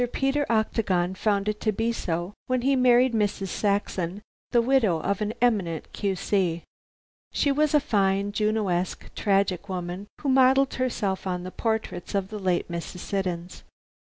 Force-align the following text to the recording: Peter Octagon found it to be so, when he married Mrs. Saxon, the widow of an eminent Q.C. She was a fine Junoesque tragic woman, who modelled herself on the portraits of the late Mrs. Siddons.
Peter 0.13 0.47
Octagon 0.49 1.13
found 1.13 1.47
it 1.47 1.59
to 1.61 1.71
be 1.71 1.91
so, 1.91 2.33
when 2.47 2.63
he 2.63 2.75
married 2.75 3.13
Mrs. 3.13 3.49
Saxon, 3.49 4.23
the 4.49 4.59
widow 4.59 4.99
of 4.99 5.21
an 5.21 5.31
eminent 5.43 5.93
Q.C. 5.93 6.63
She 7.31 7.51
was 7.51 7.75
a 7.75 7.79
fine 7.79 8.31
Junoesque 8.31 9.13
tragic 9.13 9.69
woman, 9.69 10.07
who 10.21 10.29
modelled 10.29 10.73
herself 10.73 11.27
on 11.27 11.43
the 11.43 11.51
portraits 11.51 12.15
of 12.15 12.29
the 12.29 12.39
late 12.39 12.67
Mrs. 12.67 13.01
Siddons. 13.01 13.63